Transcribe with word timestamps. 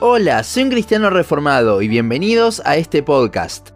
Hola, 0.00 0.42
soy 0.42 0.64
un 0.64 0.70
cristiano 0.70 1.08
reformado 1.08 1.80
y 1.80 1.86
bienvenidos 1.86 2.60
a 2.64 2.76
este 2.76 3.04
podcast. 3.04 3.70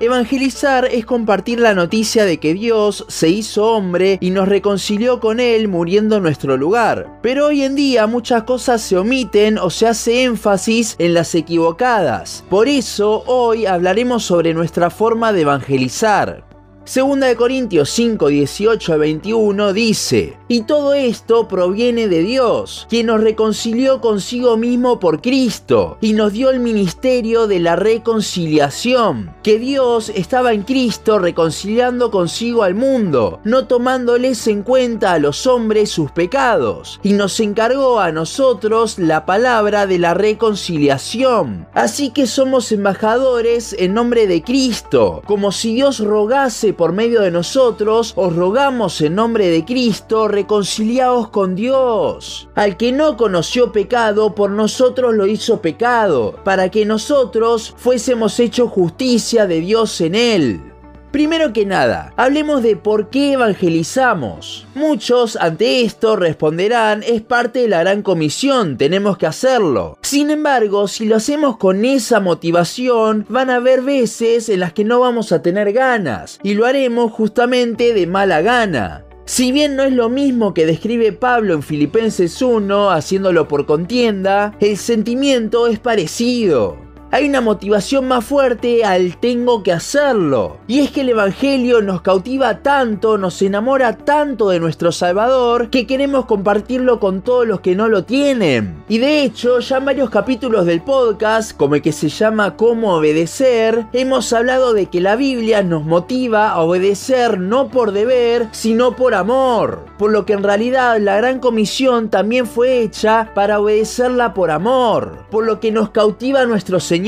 Evangelizar 0.00 0.86
es 0.86 1.06
compartir 1.06 1.60
la 1.60 1.72
noticia 1.72 2.24
de 2.24 2.38
que 2.38 2.52
Dios 2.52 3.04
se 3.08 3.28
hizo 3.28 3.70
hombre 3.70 4.18
y 4.20 4.30
nos 4.30 4.48
reconcilió 4.48 5.20
con 5.20 5.38
Él 5.38 5.68
muriendo 5.68 6.16
en 6.16 6.24
nuestro 6.24 6.56
lugar. 6.56 7.20
Pero 7.22 7.46
hoy 7.46 7.62
en 7.62 7.76
día 7.76 8.08
muchas 8.08 8.42
cosas 8.42 8.82
se 8.82 8.98
omiten 8.98 9.56
o 9.56 9.70
se 9.70 9.86
hace 9.86 10.24
énfasis 10.24 10.96
en 10.98 11.14
las 11.14 11.32
equivocadas. 11.36 12.44
Por 12.50 12.66
eso 12.66 13.22
hoy 13.26 13.64
hablaremos 13.64 14.24
sobre 14.24 14.54
nuestra 14.54 14.90
forma 14.90 15.32
de 15.32 15.42
evangelizar. 15.42 16.51
Segunda 16.84 17.28
de 17.28 17.36
Corintios 17.36 17.90
5, 17.90 18.26
18 18.26 18.92
a 18.92 18.96
21 18.96 19.72
dice, 19.72 20.36
y 20.48 20.62
todo 20.62 20.94
esto 20.94 21.46
proviene 21.46 22.08
de 22.08 22.22
Dios, 22.22 22.88
quien 22.90 23.06
nos 23.06 23.20
reconcilió 23.20 24.00
consigo 24.00 24.56
mismo 24.56 24.98
por 24.98 25.22
Cristo 25.22 25.96
y 26.00 26.12
nos 26.12 26.32
dio 26.32 26.50
el 26.50 26.58
ministerio 26.58 27.46
de 27.46 27.60
la 27.60 27.76
reconciliación, 27.76 29.32
que 29.44 29.60
Dios 29.60 30.10
estaba 30.12 30.52
en 30.52 30.62
Cristo 30.62 31.20
reconciliando 31.20 32.10
consigo 32.10 32.64
al 32.64 32.74
mundo, 32.74 33.38
no 33.44 33.68
tomándoles 33.68 34.48
en 34.48 34.64
cuenta 34.64 35.12
a 35.12 35.20
los 35.20 35.46
hombres 35.46 35.88
sus 35.88 36.10
pecados, 36.10 36.98
y 37.04 37.12
nos 37.12 37.38
encargó 37.38 38.00
a 38.00 38.10
nosotros 38.10 38.98
la 38.98 39.24
palabra 39.24 39.86
de 39.86 40.00
la 40.00 40.14
reconciliación. 40.14 41.68
Así 41.74 42.10
que 42.10 42.26
somos 42.26 42.72
embajadores 42.72 43.74
en 43.78 43.94
nombre 43.94 44.26
de 44.26 44.42
Cristo, 44.42 45.22
como 45.24 45.52
si 45.52 45.76
Dios 45.76 46.00
rogase 46.00 46.71
por 46.72 46.92
medio 46.92 47.20
de 47.20 47.30
nosotros, 47.30 48.12
os 48.16 48.34
rogamos 48.34 49.00
en 49.00 49.14
nombre 49.14 49.48
de 49.48 49.64
Cristo, 49.64 50.28
reconciliaos 50.28 51.28
con 51.28 51.54
Dios. 51.54 52.48
Al 52.54 52.76
que 52.76 52.92
no 52.92 53.16
conoció 53.16 53.72
pecado, 53.72 54.34
por 54.34 54.50
nosotros 54.50 55.14
lo 55.14 55.26
hizo 55.26 55.60
pecado, 55.60 56.34
para 56.44 56.70
que 56.70 56.84
nosotros 56.84 57.74
fuésemos 57.76 58.38
hecho 58.40 58.68
justicia 58.68 59.46
de 59.46 59.60
Dios 59.60 60.00
en 60.00 60.14
él. 60.14 60.71
Primero 61.12 61.52
que 61.52 61.66
nada, 61.66 62.14
hablemos 62.16 62.62
de 62.62 62.74
por 62.74 63.10
qué 63.10 63.34
evangelizamos. 63.34 64.66
Muchos 64.74 65.36
ante 65.36 65.82
esto 65.82 66.16
responderán, 66.16 67.02
es 67.02 67.20
parte 67.20 67.58
de 67.58 67.68
la 67.68 67.80
gran 67.80 68.00
comisión, 68.00 68.78
tenemos 68.78 69.18
que 69.18 69.26
hacerlo. 69.26 69.98
Sin 70.00 70.30
embargo, 70.30 70.88
si 70.88 71.04
lo 71.04 71.16
hacemos 71.16 71.58
con 71.58 71.84
esa 71.84 72.18
motivación, 72.18 73.26
van 73.28 73.50
a 73.50 73.56
haber 73.56 73.82
veces 73.82 74.48
en 74.48 74.60
las 74.60 74.72
que 74.72 74.84
no 74.84 75.00
vamos 75.00 75.32
a 75.32 75.42
tener 75.42 75.74
ganas, 75.74 76.40
y 76.42 76.54
lo 76.54 76.64
haremos 76.64 77.12
justamente 77.12 77.92
de 77.92 78.06
mala 78.06 78.40
gana. 78.40 79.04
Si 79.26 79.52
bien 79.52 79.76
no 79.76 79.82
es 79.82 79.92
lo 79.92 80.08
mismo 80.08 80.54
que 80.54 80.64
describe 80.64 81.12
Pablo 81.12 81.52
en 81.52 81.62
Filipenses 81.62 82.40
1, 82.40 82.90
haciéndolo 82.90 83.48
por 83.48 83.66
contienda, 83.66 84.56
el 84.60 84.78
sentimiento 84.78 85.66
es 85.66 85.78
parecido 85.78 86.81
hay 87.12 87.28
una 87.28 87.42
motivación 87.42 88.08
más 88.08 88.24
fuerte 88.24 88.86
al 88.86 89.18
tengo 89.18 89.62
que 89.62 89.70
hacerlo. 89.70 90.56
Y 90.66 90.80
es 90.80 90.90
que 90.90 91.02
el 91.02 91.10
Evangelio 91.10 91.82
nos 91.82 92.00
cautiva 92.00 92.62
tanto, 92.62 93.18
nos 93.18 93.42
enamora 93.42 93.98
tanto 93.98 94.48
de 94.48 94.58
nuestro 94.58 94.92
Salvador, 94.92 95.68
que 95.68 95.86
queremos 95.86 96.24
compartirlo 96.24 97.00
con 97.00 97.20
todos 97.20 97.46
los 97.46 97.60
que 97.60 97.76
no 97.76 97.88
lo 97.88 98.04
tienen. 98.04 98.82
Y 98.88 98.96
de 98.96 99.24
hecho, 99.24 99.58
ya 99.58 99.76
en 99.76 99.84
varios 99.84 100.08
capítulos 100.08 100.64
del 100.64 100.80
podcast, 100.80 101.54
como 101.54 101.74
el 101.74 101.82
que 101.82 101.92
se 101.92 102.08
llama 102.08 102.56
Cómo 102.56 102.94
obedecer, 102.94 103.84
hemos 103.92 104.32
hablado 104.32 104.72
de 104.72 104.86
que 104.86 105.02
la 105.02 105.14
Biblia 105.14 105.62
nos 105.62 105.84
motiva 105.84 106.48
a 106.48 106.60
obedecer 106.62 107.38
no 107.38 107.68
por 107.68 107.92
deber, 107.92 108.48
sino 108.52 108.96
por 108.96 109.12
amor. 109.12 109.84
Por 109.98 110.12
lo 110.12 110.24
que 110.24 110.32
en 110.32 110.42
realidad 110.42 110.98
la 110.98 111.18
gran 111.18 111.40
comisión 111.40 112.08
también 112.08 112.46
fue 112.46 112.80
hecha 112.80 113.30
para 113.34 113.60
obedecerla 113.60 114.32
por 114.32 114.50
amor. 114.50 115.26
Por 115.30 115.44
lo 115.44 115.60
que 115.60 115.70
nos 115.70 115.90
cautiva 115.90 116.46
nuestro 116.46 116.80
Señor 116.80 117.01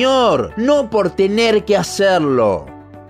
No 0.56 0.90
por 0.90 1.10
tener 1.10 1.64
que 1.64 1.76
hacerlo. 1.76 2.66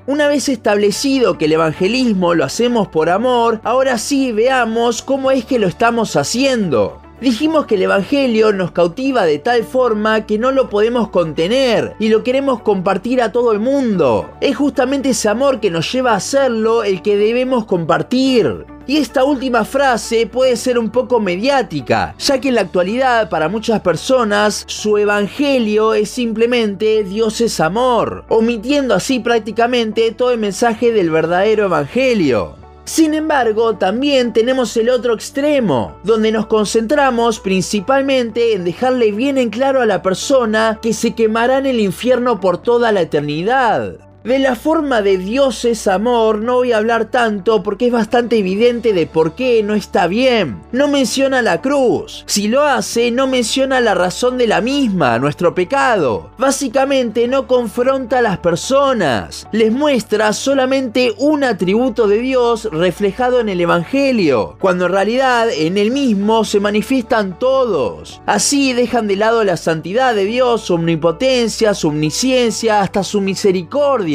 Una 0.06 0.28
vez 0.28 0.50
establecido 0.50 1.38
que 1.38 1.46
el 1.46 1.52
evangelismo 1.52 2.34
lo 2.34 2.44
hacemos 2.44 2.88
por 2.88 3.08
amor, 3.08 3.60
ahora 3.64 3.96
sí 3.96 4.32
veamos 4.32 5.00
cómo 5.00 5.30
es 5.30 5.46
que 5.46 5.58
lo 5.58 5.66
estamos 5.66 6.14
haciendo. 6.14 7.00
Dijimos 7.24 7.64
que 7.64 7.76
el 7.76 7.82
Evangelio 7.84 8.52
nos 8.52 8.72
cautiva 8.72 9.24
de 9.24 9.38
tal 9.38 9.64
forma 9.64 10.26
que 10.26 10.36
no 10.36 10.52
lo 10.52 10.68
podemos 10.68 11.08
contener 11.08 11.94
y 11.98 12.10
lo 12.10 12.22
queremos 12.22 12.60
compartir 12.60 13.22
a 13.22 13.32
todo 13.32 13.52
el 13.52 13.60
mundo. 13.60 14.28
Es 14.42 14.54
justamente 14.56 15.08
ese 15.08 15.30
amor 15.30 15.58
que 15.58 15.70
nos 15.70 15.90
lleva 15.90 16.12
a 16.12 16.16
hacerlo 16.16 16.84
el 16.84 17.00
que 17.00 17.16
debemos 17.16 17.64
compartir. 17.64 18.66
Y 18.86 18.98
esta 18.98 19.24
última 19.24 19.64
frase 19.64 20.26
puede 20.26 20.54
ser 20.56 20.78
un 20.78 20.90
poco 20.90 21.18
mediática, 21.18 22.14
ya 22.18 22.38
que 22.42 22.48
en 22.48 22.56
la 22.56 22.60
actualidad 22.60 23.30
para 23.30 23.48
muchas 23.48 23.80
personas 23.80 24.62
su 24.66 24.98
evangelio 24.98 25.94
es 25.94 26.10
simplemente 26.10 27.04
Dios 27.04 27.40
es 27.40 27.58
amor, 27.58 28.26
omitiendo 28.28 28.94
así 28.94 29.18
prácticamente 29.18 30.12
todo 30.12 30.30
el 30.32 30.40
mensaje 30.40 30.92
del 30.92 31.08
verdadero 31.08 31.64
evangelio. 31.64 32.63
Sin 32.84 33.14
embargo, 33.14 33.76
también 33.76 34.34
tenemos 34.34 34.76
el 34.76 34.90
otro 34.90 35.14
extremo, 35.14 35.96
donde 36.04 36.30
nos 36.30 36.46
concentramos 36.46 37.40
principalmente 37.40 38.52
en 38.52 38.64
dejarle 38.64 39.10
bien 39.10 39.38
en 39.38 39.48
claro 39.48 39.80
a 39.80 39.86
la 39.86 40.02
persona 40.02 40.78
que 40.82 40.92
se 40.92 41.14
quemará 41.14 41.58
en 41.58 41.66
el 41.66 41.80
infierno 41.80 42.40
por 42.40 42.58
toda 42.58 42.92
la 42.92 43.00
eternidad. 43.00 43.96
De 44.24 44.38
la 44.38 44.54
forma 44.54 45.02
de 45.02 45.18
Dios 45.18 45.66
es 45.66 45.86
amor 45.86 46.38
no 46.38 46.54
voy 46.54 46.72
a 46.72 46.78
hablar 46.78 47.10
tanto 47.10 47.62
porque 47.62 47.88
es 47.88 47.92
bastante 47.92 48.38
evidente 48.38 48.94
de 48.94 49.06
por 49.06 49.34
qué 49.34 49.62
no 49.62 49.74
está 49.74 50.06
bien. 50.06 50.62
No 50.72 50.88
menciona 50.88 51.42
la 51.42 51.60
cruz. 51.60 52.24
Si 52.26 52.48
lo 52.48 52.62
hace, 52.62 53.10
no 53.10 53.26
menciona 53.26 53.82
la 53.82 53.92
razón 53.92 54.38
de 54.38 54.46
la 54.46 54.62
misma, 54.62 55.18
nuestro 55.18 55.54
pecado. 55.54 56.30
Básicamente 56.38 57.28
no 57.28 57.46
confronta 57.46 58.20
a 58.20 58.22
las 58.22 58.38
personas. 58.38 59.46
Les 59.52 59.70
muestra 59.70 60.32
solamente 60.32 61.12
un 61.18 61.44
atributo 61.44 62.08
de 62.08 62.16
Dios 62.16 62.70
reflejado 62.72 63.40
en 63.40 63.50
el 63.50 63.60
Evangelio, 63.60 64.56
cuando 64.58 64.86
en 64.86 64.92
realidad 64.92 65.50
en 65.50 65.76
el 65.76 65.90
mismo 65.90 66.46
se 66.46 66.60
manifiestan 66.60 67.38
todos. 67.38 68.22
Así 68.24 68.72
dejan 68.72 69.06
de 69.06 69.16
lado 69.16 69.44
la 69.44 69.58
santidad 69.58 70.14
de 70.14 70.24
Dios, 70.24 70.62
su 70.62 70.76
omnipotencia, 70.76 71.74
su 71.74 71.88
omnisciencia, 71.88 72.80
hasta 72.80 73.04
su 73.04 73.20
misericordia 73.20 74.13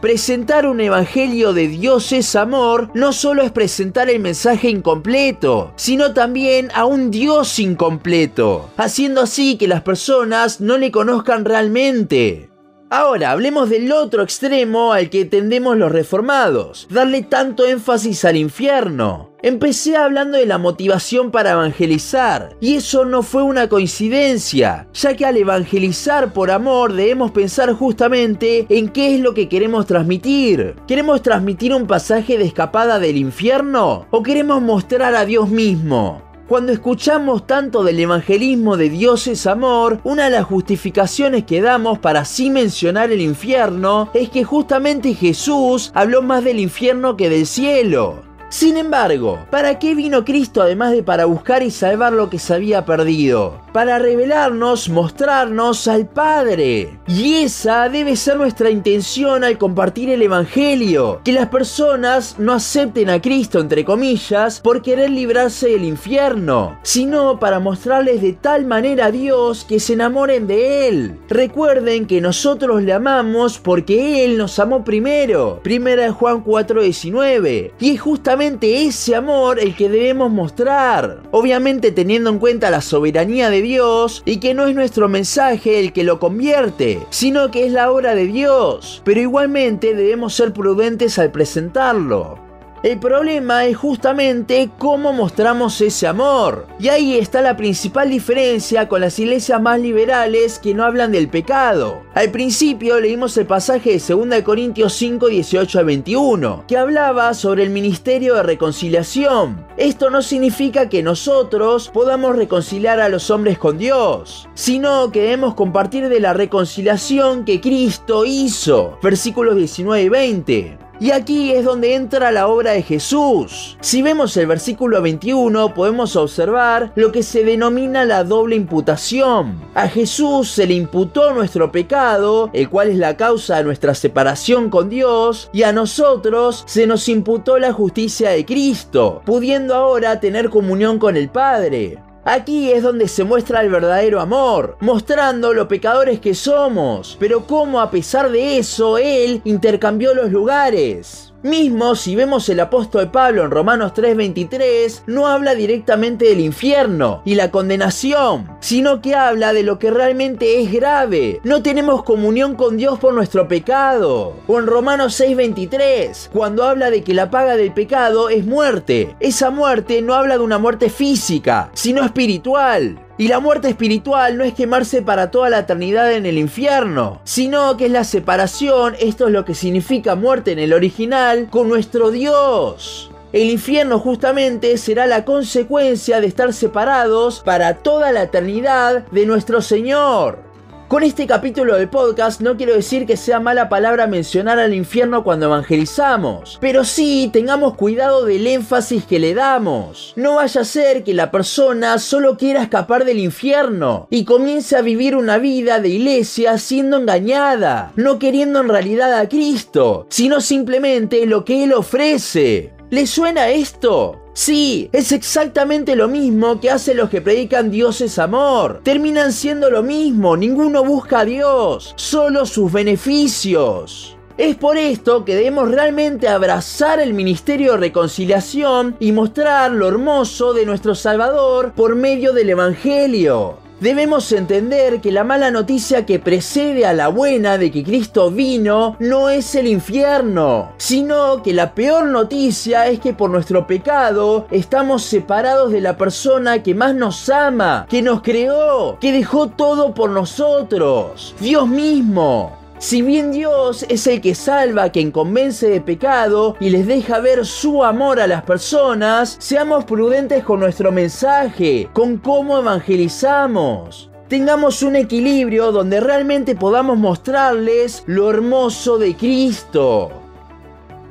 Presentar 0.00 0.66
un 0.66 0.80
evangelio 0.80 1.52
de 1.52 1.68
Dios 1.68 2.12
es 2.12 2.34
amor 2.34 2.90
no 2.92 3.12
solo 3.12 3.42
es 3.42 3.52
presentar 3.52 4.10
el 4.10 4.18
mensaje 4.18 4.68
incompleto, 4.68 5.72
sino 5.76 6.12
también 6.12 6.70
a 6.74 6.86
un 6.86 7.10
Dios 7.10 7.58
incompleto, 7.58 8.70
haciendo 8.76 9.20
así 9.22 9.56
que 9.56 9.68
las 9.68 9.82
personas 9.82 10.60
no 10.60 10.76
le 10.76 10.90
conozcan 10.90 11.44
realmente. 11.44 12.51
Ahora, 12.94 13.30
hablemos 13.30 13.70
del 13.70 13.90
otro 13.90 14.22
extremo 14.22 14.92
al 14.92 15.08
que 15.08 15.24
tendemos 15.24 15.78
los 15.78 15.90
reformados, 15.90 16.86
darle 16.90 17.22
tanto 17.22 17.64
énfasis 17.64 18.22
al 18.26 18.36
infierno. 18.36 19.30
Empecé 19.40 19.96
hablando 19.96 20.36
de 20.36 20.44
la 20.44 20.58
motivación 20.58 21.30
para 21.30 21.52
evangelizar, 21.52 22.54
y 22.60 22.74
eso 22.74 23.06
no 23.06 23.22
fue 23.22 23.44
una 23.44 23.70
coincidencia, 23.70 24.88
ya 24.92 25.16
que 25.16 25.24
al 25.24 25.38
evangelizar 25.38 26.34
por 26.34 26.50
amor 26.50 26.92
debemos 26.92 27.30
pensar 27.30 27.72
justamente 27.72 28.66
en 28.68 28.90
qué 28.90 29.14
es 29.14 29.22
lo 29.22 29.32
que 29.32 29.48
queremos 29.48 29.86
transmitir. 29.86 30.76
¿Queremos 30.86 31.22
transmitir 31.22 31.72
un 31.72 31.86
pasaje 31.86 32.36
de 32.36 32.44
escapada 32.44 32.98
del 32.98 33.16
infierno? 33.16 34.06
¿O 34.10 34.22
queremos 34.22 34.60
mostrar 34.60 35.14
a 35.14 35.24
Dios 35.24 35.48
mismo? 35.48 36.30
Cuando 36.52 36.72
escuchamos 36.72 37.46
tanto 37.46 37.82
del 37.82 37.98
evangelismo 37.98 38.76
de 38.76 38.90
Dios 38.90 39.26
es 39.26 39.46
amor, 39.46 40.00
una 40.04 40.24
de 40.24 40.32
las 40.32 40.44
justificaciones 40.44 41.44
que 41.44 41.62
damos 41.62 41.98
para 41.98 42.20
así 42.20 42.50
mencionar 42.50 43.10
el 43.10 43.22
infierno 43.22 44.10
es 44.12 44.28
que 44.28 44.44
justamente 44.44 45.14
Jesús 45.14 45.90
habló 45.94 46.20
más 46.20 46.44
del 46.44 46.60
infierno 46.60 47.16
que 47.16 47.30
del 47.30 47.46
cielo. 47.46 48.20
Sin 48.50 48.76
embargo, 48.76 49.38
¿para 49.50 49.78
qué 49.78 49.94
vino 49.94 50.26
Cristo 50.26 50.60
además 50.60 50.92
de 50.92 51.02
para 51.02 51.24
buscar 51.24 51.62
y 51.62 51.70
salvar 51.70 52.12
lo 52.12 52.28
que 52.28 52.38
se 52.38 52.52
había 52.52 52.84
perdido? 52.84 53.61
Para 53.72 53.98
revelarnos, 53.98 54.90
mostrarnos 54.90 55.88
al 55.88 56.06
Padre. 56.06 56.98
Y 57.08 57.36
esa 57.36 57.88
debe 57.88 58.16
ser 58.16 58.36
nuestra 58.36 58.68
intención 58.68 59.44
al 59.44 59.56
compartir 59.56 60.10
el 60.10 60.20
Evangelio. 60.20 61.22
Que 61.24 61.32
las 61.32 61.48
personas 61.48 62.38
no 62.38 62.52
acepten 62.52 63.08
a 63.08 63.22
Cristo, 63.22 63.60
entre 63.60 63.86
comillas, 63.86 64.60
por 64.60 64.82
querer 64.82 65.08
librarse 65.08 65.70
del 65.70 65.84
infierno, 65.84 66.78
sino 66.82 67.40
para 67.40 67.60
mostrarles 67.60 68.20
de 68.20 68.34
tal 68.34 68.66
manera 68.66 69.06
a 69.06 69.10
Dios 69.10 69.64
que 69.64 69.80
se 69.80 69.94
enamoren 69.94 70.46
de 70.46 70.88
Él. 70.88 71.18
Recuerden 71.30 72.06
que 72.06 72.20
nosotros 72.20 72.82
le 72.82 72.92
amamos 72.92 73.58
porque 73.58 74.26
Él 74.26 74.36
nos 74.36 74.58
amó 74.58 74.84
primero. 74.84 75.60
Primera 75.62 76.02
de 76.02 76.10
Juan 76.10 76.44
4:19. 76.44 77.72
Y 77.80 77.94
es 77.94 78.00
justamente 78.02 78.84
ese 78.84 79.14
amor 79.14 79.58
el 79.58 79.74
que 79.74 79.88
debemos 79.88 80.30
mostrar. 80.30 81.22
Obviamente 81.30 81.90
teniendo 81.90 82.28
en 82.28 82.38
cuenta 82.38 82.70
la 82.70 82.82
soberanía 82.82 83.48
de 83.48 83.61
Dios 83.62 84.22
y 84.26 84.38
que 84.38 84.52
no 84.52 84.66
es 84.66 84.74
nuestro 84.74 85.08
mensaje 85.08 85.80
el 85.80 85.92
que 85.92 86.04
lo 86.04 86.18
convierte, 86.18 87.00
sino 87.08 87.50
que 87.50 87.64
es 87.64 87.72
la 87.72 87.90
obra 87.90 88.14
de 88.14 88.26
Dios. 88.26 89.00
Pero 89.04 89.20
igualmente 89.20 89.94
debemos 89.94 90.34
ser 90.34 90.52
prudentes 90.52 91.18
al 91.18 91.32
presentarlo. 91.32 92.51
El 92.82 92.98
problema 92.98 93.64
es 93.66 93.76
justamente 93.76 94.68
cómo 94.76 95.12
mostramos 95.12 95.80
ese 95.80 96.08
amor. 96.08 96.66
Y 96.80 96.88
ahí 96.88 97.16
está 97.16 97.40
la 97.40 97.56
principal 97.56 98.10
diferencia 98.10 98.88
con 98.88 99.00
las 99.02 99.20
iglesias 99.20 99.62
más 99.62 99.78
liberales 99.78 100.58
que 100.58 100.74
no 100.74 100.84
hablan 100.84 101.12
del 101.12 101.28
pecado. 101.28 102.02
Al 102.14 102.32
principio 102.32 102.98
leímos 102.98 103.36
el 103.36 103.46
pasaje 103.46 103.96
de 103.96 104.14
2 104.14 104.42
Corintios 104.42 104.94
5, 104.94 105.28
18 105.28 105.78
a 105.78 105.82
21, 105.84 106.64
que 106.66 106.76
hablaba 106.76 107.34
sobre 107.34 107.62
el 107.62 107.70
ministerio 107.70 108.34
de 108.34 108.42
reconciliación. 108.42 109.64
Esto 109.76 110.10
no 110.10 110.20
significa 110.20 110.88
que 110.88 111.04
nosotros 111.04 111.88
podamos 111.88 112.34
reconciliar 112.34 112.98
a 112.98 113.08
los 113.08 113.30
hombres 113.30 113.58
con 113.58 113.78
Dios, 113.78 114.48
sino 114.54 115.12
que 115.12 115.22
debemos 115.22 115.54
compartir 115.54 116.08
de 116.08 116.18
la 116.18 116.32
reconciliación 116.32 117.44
que 117.44 117.60
Cristo 117.60 118.24
hizo. 118.24 118.98
Versículos 119.00 119.54
19 119.54 120.02
y 120.02 120.08
20. 120.08 120.81
Y 121.02 121.10
aquí 121.10 121.50
es 121.50 121.64
donde 121.64 121.96
entra 121.96 122.30
la 122.30 122.46
obra 122.46 122.70
de 122.70 122.82
Jesús. 122.84 123.76
Si 123.80 124.02
vemos 124.02 124.36
el 124.36 124.46
versículo 124.46 125.02
21 125.02 125.74
podemos 125.74 126.14
observar 126.14 126.92
lo 126.94 127.10
que 127.10 127.24
se 127.24 127.42
denomina 127.42 128.04
la 128.04 128.22
doble 128.22 128.54
imputación. 128.54 129.60
A 129.74 129.88
Jesús 129.88 130.52
se 130.52 130.64
le 130.64 130.74
imputó 130.74 131.34
nuestro 131.34 131.72
pecado, 131.72 132.50
el 132.52 132.68
cual 132.68 132.90
es 132.90 132.98
la 132.98 133.16
causa 133.16 133.56
de 133.56 133.64
nuestra 133.64 133.96
separación 133.96 134.70
con 134.70 134.88
Dios, 134.88 135.50
y 135.52 135.64
a 135.64 135.72
nosotros 135.72 136.62
se 136.68 136.86
nos 136.86 137.08
imputó 137.08 137.58
la 137.58 137.72
justicia 137.72 138.30
de 138.30 138.44
Cristo, 138.44 139.22
pudiendo 139.24 139.74
ahora 139.74 140.20
tener 140.20 140.50
comunión 140.50 141.00
con 141.00 141.16
el 141.16 141.30
Padre. 141.30 141.98
Aquí 142.24 142.70
es 142.70 142.84
donde 142.84 143.08
se 143.08 143.24
muestra 143.24 143.62
el 143.62 143.68
verdadero 143.68 144.20
amor, 144.20 144.76
mostrando 144.78 145.52
lo 145.52 145.66
pecadores 145.66 146.20
que 146.20 146.34
somos, 146.34 147.16
pero 147.18 147.46
cómo 147.48 147.80
a 147.80 147.90
pesar 147.90 148.30
de 148.30 148.58
eso 148.58 148.96
Él 148.96 149.40
intercambió 149.44 150.14
los 150.14 150.30
lugares. 150.30 151.31
Mismo 151.42 151.96
si 151.96 152.14
vemos 152.14 152.48
el 152.50 152.60
apóstol 152.60 153.10
Pablo 153.10 153.42
en 153.42 153.50
Romanos 153.50 153.94
3:23, 153.94 155.02
no 155.06 155.26
habla 155.26 155.56
directamente 155.56 156.26
del 156.26 156.38
infierno 156.38 157.20
y 157.24 157.34
la 157.34 157.50
condenación, 157.50 158.48
sino 158.60 159.00
que 159.00 159.16
habla 159.16 159.52
de 159.52 159.64
lo 159.64 159.80
que 159.80 159.90
realmente 159.90 160.62
es 160.62 160.70
grave. 160.72 161.40
No 161.42 161.60
tenemos 161.60 162.04
comunión 162.04 162.54
con 162.54 162.76
Dios 162.76 163.00
por 163.00 163.12
nuestro 163.12 163.48
pecado. 163.48 164.34
O 164.46 164.60
en 164.60 164.68
Romanos 164.68 165.14
6:23, 165.14 166.30
cuando 166.32 166.62
habla 166.62 166.90
de 166.90 167.02
que 167.02 167.12
la 167.12 167.28
paga 167.28 167.56
del 167.56 167.74
pecado 167.74 168.28
es 168.28 168.46
muerte. 168.46 169.16
Esa 169.18 169.50
muerte 169.50 170.00
no 170.00 170.14
habla 170.14 170.38
de 170.38 170.44
una 170.44 170.58
muerte 170.58 170.90
física, 170.90 171.70
sino 171.74 172.04
espiritual. 172.04 173.00
Y 173.18 173.28
la 173.28 173.40
muerte 173.40 173.68
espiritual 173.68 174.38
no 174.38 174.44
es 174.44 174.54
quemarse 174.54 175.02
para 175.02 175.30
toda 175.30 175.50
la 175.50 175.60
eternidad 175.60 176.12
en 176.12 176.24
el 176.24 176.38
infierno, 176.38 177.20
sino 177.24 177.76
que 177.76 177.86
es 177.86 177.92
la 177.92 178.04
separación, 178.04 178.94
esto 178.98 179.26
es 179.26 179.32
lo 179.32 179.44
que 179.44 179.54
significa 179.54 180.14
muerte 180.14 180.52
en 180.52 180.58
el 180.58 180.72
original, 180.72 181.48
con 181.50 181.68
nuestro 181.68 182.10
Dios. 182.10 183.10
El 183.32 183.48
infierno 183.48 183.98
justamente 183.98 184.76
será 184.76 185.06
la 185.06 185.24
consecuencia 185.24 186.20
de 186.20 186.26
estar 186.26 186.52
separados 186.52 187.40
para 187.40 187.78
toda 187.78 188.12
la 188.12 188.24
eternidad 188.24 189.06
de 189.08 189.26
nuestro 189.26 189.62
Señor. 189.62 190.51
Con 190.92 191.04
este 191.04 191.26
capítulo 191.26 191.76
del 191.76 191.88
podcast 191.88 192.42
no 192.42 192.58
quiero 192.58 192.74
decir 192.74 193.06
que 193.06 193.16
sea 193.16 193.40
mala 193.40 193.70
palabra 193.70 194.06
mencionar 194.06 194.58
al 194.58 194.74
infierno 194.74 195.24
cuando 195.24 195.46
evangelizamos, 195.46 196.58
pero 196.60 196.84
sí 196.84 197.30
tengamos 197.32 197.76
cuidado 197.76 198.26
del 198.26 198.46
énfasis 198.46 199.06
que 199.06 199.18
le 199.18 199.32
damos. 199.32 200.12
No 200.16 200.34
vaya 200.34 200.60
a 200.60 200.64
ser 200.66 201.02
que 201.02 201.14
la 201.14 201.30
persona 201.30 201.98
solo 201.98 202.36
quiera 202.36 202.62
escapar 202.62 203.06
del 203.06 203.20
infierno 203.20 204.06
y 204.10 204.26
comience 204.26 204.76
a 204.76 204.82
vivir 204.82 205.16
una 205.16 205.38
vida 205.38 205.80
de 205.80 205.88
iglesia 205.88 206.58
siendo 206.58 206.98
engañada, 206.98 207.92
no 207.96 208.18
queriendo 208.18 208.60
en 208.60 208.68
realidad 208.68 209.14
a 209.14 209.30
Cristo, 209.30 210.06
sino 210.10 210.42
simplemente 210.42 211.24
lo 211.24 211.42
que 211.46 211.64
Él 211.64 211.72
ofrece. 211.72 212.74
¿Le 212.90 213.06
suena 213.06 213.48
esto? 213.48 214.21
Sí, 214.34 214.88
es 214.92 215.12
exactamente 215.12 215.94
lo 215.94 216.08
mismo 216.08 216.58
que 216.58 216.70
hacen 216.70 216.96
los 216.96 217.10
que 217.10 217.20
predican 217.20 217.70
Dios 217.70 218.00
es 218.00 218.18
amor. 218.18 218.80
Terminan 218.82 219.30
siendo 219.32 219.68
lo 219.68 219.82
mismo, 219.82 220.38
ninguno 220.38 220.84
busca 220.84 221.20
a 221.20 221.24
Dios, 221.26 221.92
solo 221.96 222.46
sus 222.46 222.72
beneficios. 222.72 224.16
Es 224.38 224.56
por 224.56 224.78
esto 224.78 225.26
que 225.26 225.36
debemos 225.36 225.70
realmente 225.70 226.28
abrazar 226.28 226.98
el 226.98 227.12
ministerio 227.12 227.72
de 227.72 227.78
reconciliación 227.78 228.96
y 228.98 229.12
mostrar 229.12 229.70
lo 229.70 229.86
hermoso 229.86 230.54
de 230.54 230.64
nuestro 230.64 230.94
Salvador 230.94 231.72
por 231.76 231.94
medio 231.94 232.32
del 232.32 232.48
Evangelio. 232.48 233.61
Debemos 233.82 234.30
entender 234.30 235.00
que 235.00 235.10
la 235.10 235.24
mala 235.24 235.50
noticia 235.50 236.06
que 236.06 236.20
precede 236.20 236.86
a 236.86 236.92
la 236.92 237.08
buena 237.08 237.58
de 237.58 237.72
que 237.72 237.82
Cristo 237.82 238.30
vino 238.30 238.94
no 239.00 239.28
es 239.28 239.56
el 239.56 239.66
infierno, 239.66 240.70
sino 240.76 241.42
que 241.42 241.52
la 241.52 241.74
peor 241.74 242.06
noticia 242.06 242.86
es 242.86 243.00
que 243.00 243.12
por 243.12 243.28
nuestro 243.28 243.66
pecado 243.66 244.46
estamos 244.52 245.02
separados 245.02 245.72
de 245.72 245.80
la 245.80 245.96
persona 245.96 246.62
que 246.62 246.76
más 246.76 246.94
nos 246.94 247.28
ama, 247.28 247.86
que 247.90 248.02
nos 248.02 248.22
creó, 248.22 248.98
que 249.00 249.10
dejó 249.10 249.48
todo 249.48 249.92
por 249.94 250.10
nosotros, 250.10 251.34
Dios 251.40 251.66
mismo. 251.66 252.61
Si 252.82 253.00
bien 253.00 253.30
Dios 253.30 253.86
es 253.88 254.08
el 254.08 254.20
que 254.20 254.34
salva 254.34 254.82
a 254.82 254.90
quien 254.90 255.12
convence 255.12 255.70
de 255.70 255.80
pecado 255.80 256.56
y 256.58 256.70
les 256.70 256.84
deja 256.84 257.20
ver 257.20 257.46
su 257.46 257.84
amor 257.84 258.18
a 258.18 258.26
las 258.26 258.42
personas, 258.42 259.36
seamos 259.38 259.84
prudentes 259.84 260.42
con 260.42 260.58
nuestro 260.58 260.90
mensaje, 260.90 261.88
con 261.92 262.18
cómo 262.18 262.58
evangelizamos 262.58 264.10
tengamos 264.28 264.82
un 264.82 264.96
equilibrio 264.96 265.72
donde 265.72 266.00
realmente 266.00 266.56
podamos 266.56 266.96
mostrarles 266.96 268.02
lo 268.06 268.30
hermoso 268.30 268.96
de 268.96 269.14
Cristo. 269.14 270.10